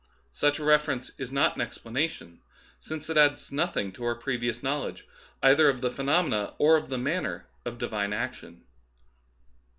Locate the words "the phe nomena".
5.81-6.55